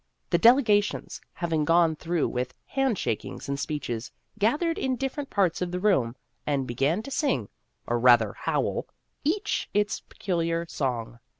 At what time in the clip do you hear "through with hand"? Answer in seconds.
1.95-2.97